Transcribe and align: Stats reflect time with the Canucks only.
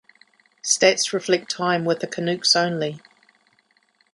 Stats 0.63 1.13
reflect 1.13 1.51
time 1.51 1.85
with 1.85 1.99
the 1.99 2.07
Canucks 2.07 2.55
only. 2.55 3.01